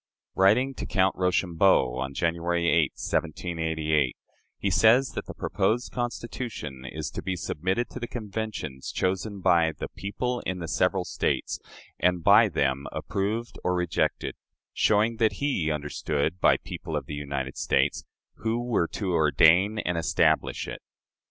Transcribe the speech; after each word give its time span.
Writing 0.33 0.73
to 0.73 0.87
Count 0.87 1.15
Rochambeau, 1.15 1.97
on 1.99 2.15
January 2.15 2.67
8, 2.67 2.93
1788, 2.93 4.17
he 4.57 4.71
says 4.71 5.09
that 5.09 5.27
the 5.27 5.35
proposed 5.35 5.91
Constitution 5.91 6.85
"is 6.91 7.11
to 7.11 7.21
be 7.21 7.35
submitted 7.35 7.87
to 7.91 7.99
conventions 8.07 8.91
chosen 8.91 9.41
by 9.41 9.73
the 9.73 9.89
people 9.89 10.39
in 10.39 10.57
the 10.57 10.67
several 10.67 11.05
States, 11.05 11.59
and 11.99 12.23
by 12.23 12.49
them 12.49 12.87
approved 12.91 13.59
or 13.63 13.75
rejected" 13.75 14.33
showing 14.73 15.17
what 15.17 15.33
he 15.33 15.69
understood 15.69 16.39
by 16.41 16.55
"the 16.55 16.63
people 16.67 16.95
of 16.97 17.05
the 17.05 17.13
United 17.13 17.55
States," 17.55 18.03
who 18.37 18.59
were 18.65 18.87
to 18.87 19.11
ordain 19.13 19.77
and 19.77 19.99
establish 19.99 20.67
it. 20.67 20.81